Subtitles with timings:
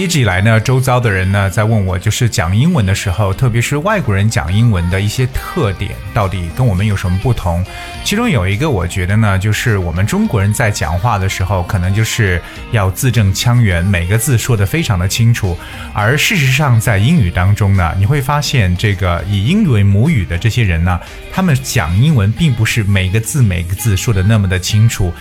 [0.00, 7.62] 一直以来呢，周遭的人呢在问我，就是讲英文的时候，特别是外国人讲英文的一些特点，到底跟我们有什么不同？
[8.02, 12.40] 其中有一个，我觉得呢，就是我们中国人在讲话的时候，可能就是
[12.72, 15.54] 要字正腔圆，每个字说的非常的清楚。
[15.92, 20.98] 而事实上，在英语当中呢，你会发现，这个以英语为母语的这些人呢，
[21.30, 25.12] 他们讲英文并不是每个字每个字说的那么的清楚。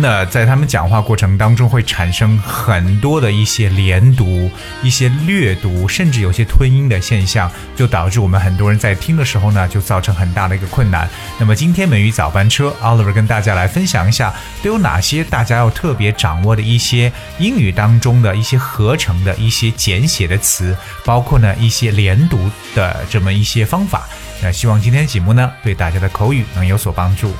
[0.00, 4.48] 那在他们讲话过程当中，会产生很多的一些连读、
[4.80, 11.08] 一些略读，甚至有些吞音的现象，就导致我们很多人在听的时候呢，就造成很大的一个困难。
[11.40, 24.06] 那么今天美语早班车，Oliver 跟大家来分享一下，都有哪些大家要特别掌握的一些英语当中的一些合成的一些简写的词，包括呢一些连读的这么一些方法。
[24.40, 27.34] 那希望今天节目呢，对大家的口语能有所帮助。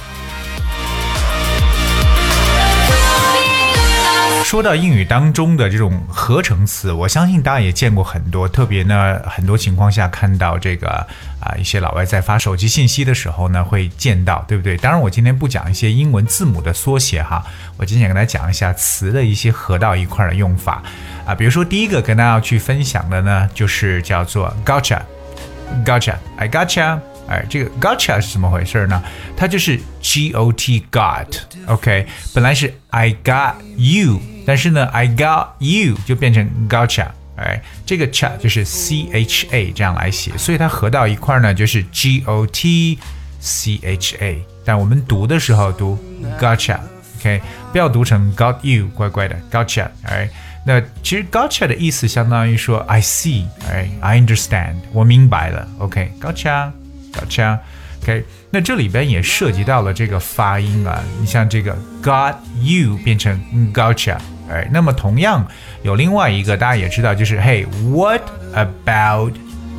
[4.49, 11.07] 说到英语当中的这种合成词，我相信大家也见过很多，特别呢，很多情况下看到这个
[11.39, 14.75] 啊，一些老外在发手机信息的时候呢，会见到，对不对？
[14.79, 17.45] 当然，我今天不讲一些英文字母的缩写哈，
[17.77, 20.83] 我今天跟大家讲一下词的一些合到一块的用法
[21.27, 21.35] 啊。
[21.35, 26.99] 比如说，第一个跟大家要去分享的呢，就是叫做 gotcha，gotcha，I gotcha。
[27.29, 29.03] 哎，这个 gotcha 是怎么回事呢？
[29.37, 39.08] 它就是 G O T got，OK，本来是 I got you，但是呢 I got you 就变成 gotcha，哎，这个 cha 就是 C
[39.12, 43.00] H A 这样来写，所以它合到一块呢就是 G O T
[43.40, 45.98] C H A，但我们读的时候读
[46.40, 50.30] gotcha，OK，不要读成 got you，乖乖的 gotcha，哎，
[50.66, 57.60] 那其实 gotcha 的意思相当于说 I see，哎，I understand，我明白了，OK，gotcha。Gotcha.
[58.02, 61.00] OK，那这里边也涉及到了这个发音啊。
[61.22, 63.40] 你像这个 got you 变成
[63.72, 64.18] gotcha，
[64.51, 65.47] 哎，那么同样
[65.83, 68.23] 有另外一个大家也知道，就是 Hey what
[68.55, 69.35] about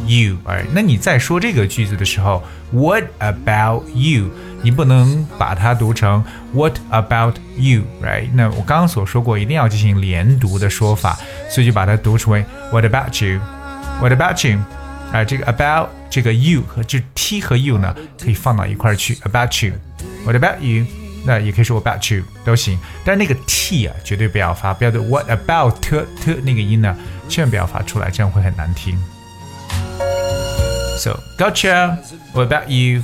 [0.06, 0.38] you？
[0.46, 4.30] 哎，那你在说这个句子的时候，What about you？
[4.62, 8.30] 你不能把它读成 What about you？Right？
[8.34, 11.18] 那我刚刚所说过，一定要进行连读的说法，
[11.50, 14.60] 所以就把它读成为 What about you？What about you？
[15.14, 19.16] 啊，这个 about 这个 you 和就 t 和 you 呢，可以放到一块儿去。
[19.24, 20.86] About you，What about you？
[21.26, 22.80] 那也可以说 about you 都行。
[23.04, 26.96] 但是那个 t 啊，绝对不要发，不要对 What about t t 那个音呢，
[27.28, 28.98] 千万不要发出来，这样会很难听。
[30.98, 33.04] So gotcha，What about you？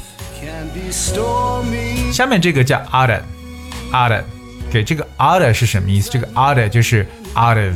[2.12, 4.24] 下面这个叫 outer，outer，
[4.72, 6.10] 给这个 outer 是什么意思？
[6.10, 7.74] 这个 outer 就是 out of，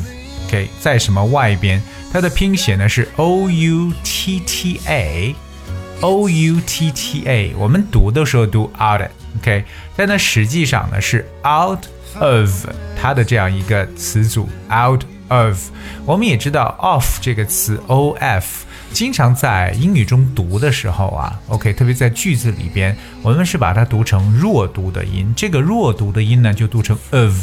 [0.49, 1.81] 给在什么外边？
[2.11, 7.53] 它的拼写呢是 O U T T A，O U T T A。
[7.57, 9.01] 我们读的时候读 out
[9.37, 9.63] OK，
[9.95, 11.85] 但它实际上呢是 out
[12.19, 12.65] of
[12.99, 15.69] 它的这样一个词组 out of。
[16.05, 25.31] 我们也知道 off 这个词 O F，经常在英语中读的时候啊，OK，特别在句子里边，我们是把它读成弱读的音。
[25.37, 27.33] 这个弱读的音呢就读成 of，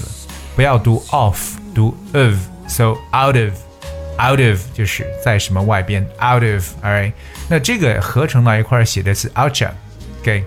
[0.57, 3.53] 不要读 off，读 of，so out of。
[4.19, 6.75] out of 就是在什么外边，out of。
[6.83, 7.13] All right，
[7.51, 10.43] 那这个合成到一块写的是 outer，OK，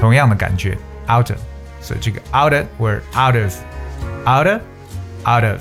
[0.00, 0.76] 同样的感觉
[1.08, 1.38] ，out of，
[1.80, 5.60] 所以这个 outer or out of，outer，out of，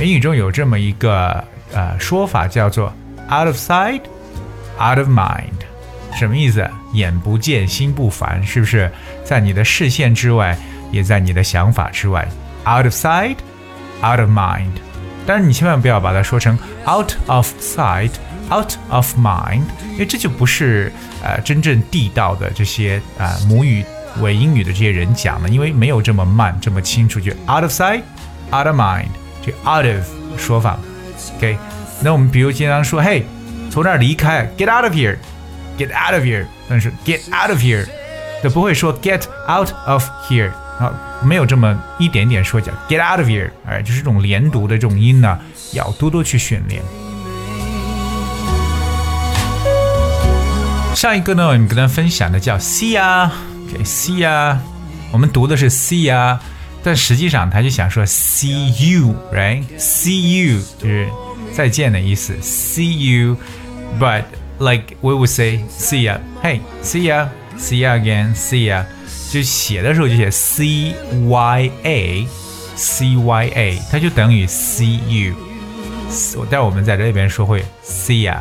[0.00, 1.42] 英语中有这么一个
[1.72, 2.92] 呃说法叫做
[3.28, 5.52] out of sight，out of mind，
[6.14, 6.68] 什么意思？
[6.92, 8.90] 眼不见心不烦，是不是？
[9.24, 10.56] 在你的视线之外，
[10.92, 12.26] 也在你的想法之外
[12.64, 14.70] ，out of sight，out of mind。
[15.26, 16.56] 但是你千万不要把它说成
[16.86, 18.12] out of sight,
[18.50, 19.62] out of mind，
[19.92, 23.84] 因为这就不是呃真正地道的这些啊母语
[24.20, 28.02] 伪英语的这些人讲的，因为没有这么慢这么清楚，就 out of sight,
[28.50, 29.08] out of mind，
[29.44, 30.06] 这 out of
[30.38, 30.78] 说法。
[31.36, 31.58] OK，
[32.00, 33.24] 那我们比如经常说，嘿，
[33.70, 37.86] 从那儿离开，get out of here，get out of here，但是 get out of here，
[38.42, 40.50] 都不会说 get out of here。
[40.78, 40.92] 啊，
[41.24, 45.38] 没有这么一点点说教，get out of here，哎，就是这种连读的这种音呢，
[45.72, 46.82] 要多多去训练。
[51.05, 53.31] 上一个呢，我们跟大家分享的叫 see 呀，
[53.83, 54.61] see 呀，
[55.11, 56.39] 我们读的是 see 呀，
[56.83, 61.09] 但实际上他就想说 see you，right？see you 就是
[61.53, 64.23] 再见的意思，see you，but
[64.59, 68.85] like we would say see ya，hey，see ya，see ya again，see ya。
[69.31, 70.93] 就写的时候就写 C
[71.25, 72.27] Y A
[72.75, 75.33] C Y A，它就等于 C U。
[76.49, 78.39] 待会我们在这边说会 See ya。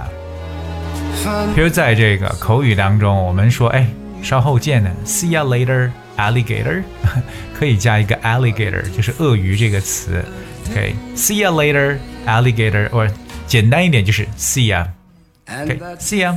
[1.53, 3.87] 比如在这个口语当中，我们说，哎，
[4.21, 5.89] 稍后见呢，see you later。
[6.17, 6.81] alligator
[7.53, 10.23] 可以加一个 alligator，就是鳄鱼这个词。
[10.71, 13.05] OK，see、okay, you later alligator，或
[13.45, 14.87] 简单一点就是 see ya。
[15.45, 16.33] OK，see、okay, ya。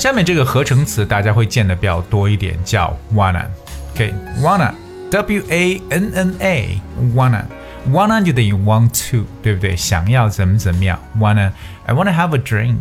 [0.00, 3.44] 下面这个合成词大家会见的比较多一点，叫 wanna。
[3.94, 5.42] OK，wanna，W
[7.85, 9.75] A N N A，wanna。wanna 就等于 want to，对不对？
[9.75, 10.99] 想要怎么怎么样？
[11.17, 12.77] wanna，I wanna have a drink。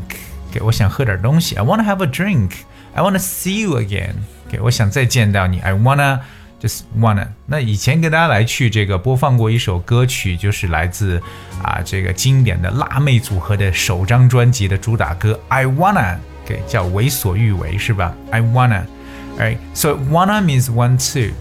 [0.51, 5.61] 给我想喝点东西，I wanna have a drink。I wanna see you again。OK，我想再见到你。
[5.61, 6.21] I wanna
[6.61, 7.29] just wanna。
[7.47, 11.23] 那以前跟大家来去这个播放过一首歌曲，就是来自
[11.63, 15.39] 啊这个经典的辣妹组合的首张专辑的主打歌。
[15.49, 18.15] I wanna。OK，叫为所欲为是吧？
[18.31, 21.35] I wanna。Alright, so wanna means want to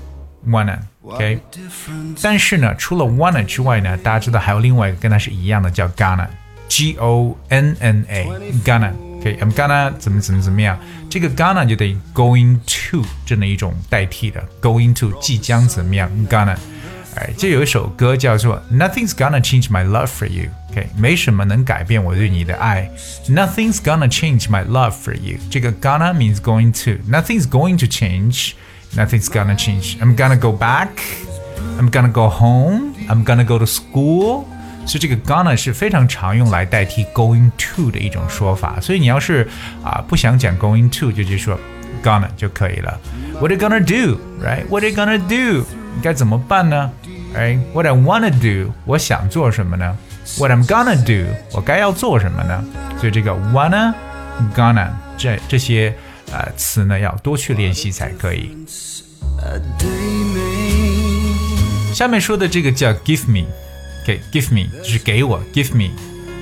[0.45, 0.79] wanna。
[1.03, 1.39] OK，
[2.21, 10.77] 但是呢，除了 wanna 之外呢，大家知道还有另外一个跟它是一样的，叫 gonna，G O N N A，gonna。OK，I'm gonna 怎么怎么怎么样，
[11.09, 16.55] 这个 gonna 就等于 going to 这样一种代替的，going to 即将怎么样，gonna。
[17.15, 22.91] 哎，就有一首歌叫做 Nothing's gonna change my love for you。OK，没什么能改变我对你的爱。
[23.27, 25.39] Nothing's gonna change my love for you。
[25.49, 28.51] 这个 gonna means going to。Nothing's going to change。
[28.95, 29.97] Nothing's gonna change.
[29.99, 30.89] I'm gonna go back.
[31.79, 32.93] I'm gonna go home.
[33.07, 34.45] I'm gonna go to school.
[34.85, 38.79] 所以这个 gonna 是非常常用来代替 going to 的一种说法。
[38.79, 39.47] 所以你要是
[39.83, 41.59] 啊不想讲 going to，就就说
[42.01, 42.97] gonna 就可以了。
[43.39, 44.17] What are you gonna do?
[44.41, 44.65] Right?
[44.69, 45.65] What are you gonna do?
[45.95, 46.89] 你该怎么办呢？
[47.35, 47.59] Right?
[47.73, 48.71] What I wanna do?
[48.85, 49.97] 我想做什么呢？
[50.37, 51.29] What I'm gonna do?
[51.51, 52.63] 我该要做什么呢？
[52.97, 55.93] 所以这个 wanna、gonna 这这些
[56.32, 58.56] 呃词呢，要多去练习才可以。
[61.94, 63.46] 下面说的这个叫 give me。
[64.04, 65.88] 给 give me 就是给我 give me，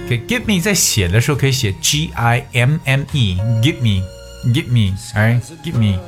[0.08, 4.02] 给 give me 在写的时候可以写 G I M M E give me
[4.46, 5.98] give me right give me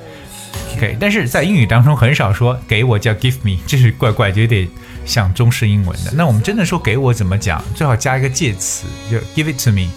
[0.74, 4.66] OK，但是在英语当中很少说给我叫 give me，这是怪怪，就有点
[5.04, 6.12] 像中式英文的。
[6.14, 7.62] 那我们真的说给我怎么讲？
[7.74, 9.90] 最好加一个介词，就 give it to me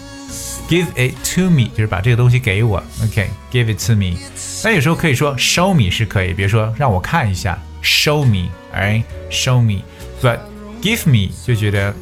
[0.69, 2.83] me，give it to me 就是把这个东西给我。
[3.03, 4.17] OK，give it to me。
[4.63, 10.39] 那有时候可以说 show me 是可以，比如说让我看一下，show me，right，show me，but
[10.81, 11.93] Give me 就觉得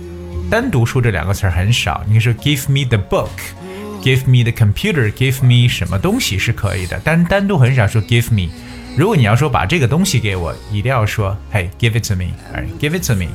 [0.49, 8.49] 单独说这两个词儿很少，你可以说 Give me the book，Give me the computer，Give me 什么东西是可以的，但单独很少说 Give me。
[8.97, 13.27] 如果你要说把这个东西给我，一定要说 Hey，give it to me，Give it to me。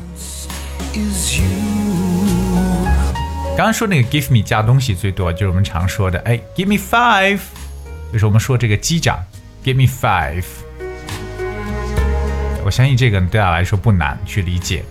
[3.59, 7.41] 刚刚说那个 Give me 加东西最多，就是我们常说的哎，Give me five，
[8.13, 9.19] 就是我们说这个机长
[9.65, 10.45] ，Give me five。
[12.63, 14.85] 我相信这个对大家来说不难去理解。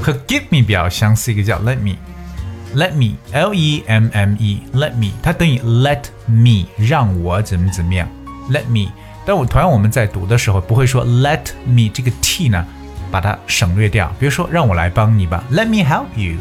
[0.00, 8.08] 和 give me 比较相似，一个叫 let me，let me，l e m m e，let me，它等于 let me，让我怎么怎么样
[8.52, 8.92] ，let me。
[9.26, 12.64] 但我同样我们在读的时候不会说 let me 这个 t 呢，
[13.10, 14.14] 把它省略掉。
[14.16, 16.36] 比如说让我来帮你吧，let me help you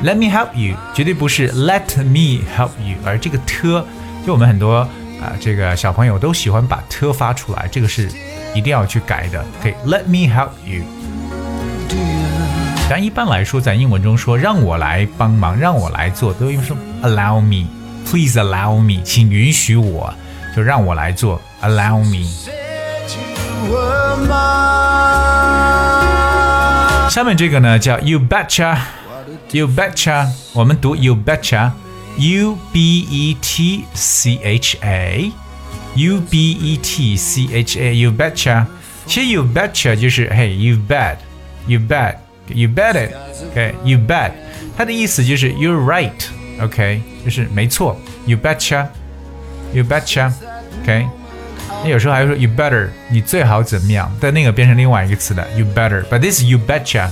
[0.00, 3.84] Let me help you，绝对不是 let me help you，而这个 t，
[4.24, 4.76] 就我们很多
[5.20, 8.08] 啊这个小朋友都喜欢把 t 发出来，这个是
[8.54, 9.44] 一定要去改的。
[9.60, 10.84] 可以 let me help you。
[12.88, 20.14] 但一般来说，在英文中说让我来帮忙，让我来做，都用说 allow me，please allow me，请允许我，
[20.54, 22.24] 就让我来做 allow me。
[27.10, 28.20] 下面这个呢叫 you
[29.47, 37.79] betcha，you betcha，我们读 you betcha，u b e t c h a，u b e t c h
[37.79, 38.65] a，you betcha。
[39.05, 43.15] 其实 you betcha 就是 hey you bet，you bet。You bet it,
[43.51, 43.73] OK?
[43.85, 44.31] You bet，
[44.75, 46.11] 它的意思就是 You're right,
[46.61, 47.01] OK？
[47.23, 47.97] 就是没错。
[48.25, 48.87] You betcha,
[49.73, 50.29] you betcha,
[50.81, 51.07] OK？
[51.85, 54.11] 那有时候还会说 You better，你最好怎么样？
[54.19, 57.09] 但那个变成另外一个词的 You better, but this is You betcha。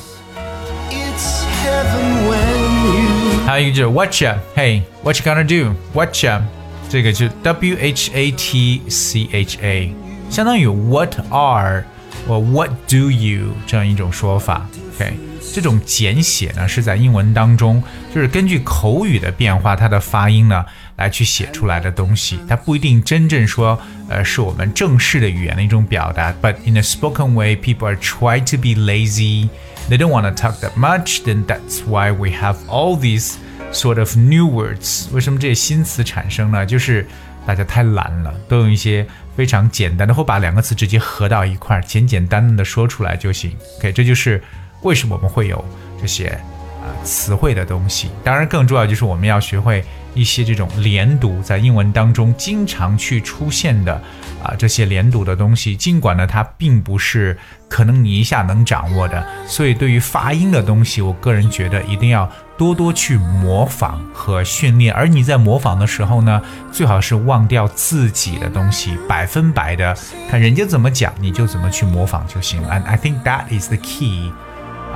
[3.56, 6.42] 还有一个就是 Whatcha，Hey，What you gonna do？Whatcha，
[6.90, 9.94] 这个就 W H A T C H A，
[10.30, 11.84] 相当于 What are
[12.28, 14.68] 或 What do you 这样一种说法。
[14.96, 15.14] OK，
[15.54, 20.64] 这种简写呢是在英文当中，就是根据口语的变化，它的发音呢
[20.96, 23.78] 来去写出来的东西，它不一定真正说，
[24.08, 26.34] 呃，是我们正式的语言的一种表达。
[26.42, 29.50] But in a spoken way, people are trying to be lazy.
[29.90, 31.24] They don't want to talk that much.
[31.24, 33.34] Then that's why we have all these
[33.73, 35.07] sort of new words.
[35.13, 36.65] 为什么这些新词产生呢？
[36.65, 37.07] 就是
[37.47, 39.07] 大家太懒了，都用一些
[39.37, 43.57] 非常简单的，或把两个词直接合到一块儿，简简单单的说出来就行。
[43.79, 44.43] OK，这就是。
[44.83, 45.65] 为什么我们会有
[46.01, 48.11] 这些啊词汇的东西。
[48.23, 49.83] 当然，更重要就是我们要学会
[50.17, 53.95] 一些这种连读，在英文当中经常去出现的
[54.43, 55.77] 啊这些连读的东西。
[55.77, 64.93] 尽管呢，它并不是可能你一下能掌握的，所以对于发音的东西，我个人觉得一定要多多去模仿和训练。
[64.95, 66.43] 而你在模仿的时候呢，
[66.73, 69.97] 最好是忘掉自己的东西，百分百的
[70.31, 72.71] 看人家怎么讲，你就怎么去模仿就行了。
[72.71, 74.33] And I think that is the key.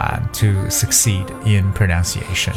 [0.00, 2.54] Uh, to succeed in pronunciation.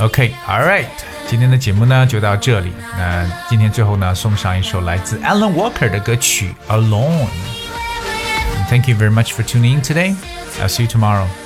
[0.00, 0.86] Okay, all right.
[1.26, 2.72] 今天的节目呢就到这里。
[2.96, 10.14] 那今天最后呢送上一首来自 Alan Walker 的歌曲《Alone》。Thank you very much for tuning in today.
[10.60, 11.41] I'll see you tomorrow.